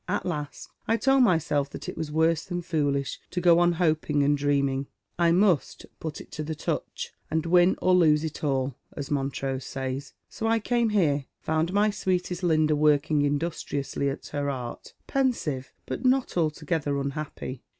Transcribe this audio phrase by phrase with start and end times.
[0.07, 4.23] At last I told myself that it was worse than foolish to go on hoping
[4.23, 4.87] and dreaming.
[5.19, 9.63] I must' put it to the touch, and win or lose it all,' as Montrose
[9.63, 10.13] says.
[10.27, 16.03] So I came here, found my Bweetest Linda working industriously at her art, pensive, but
[16.03, 17.61] not altogether unhappy.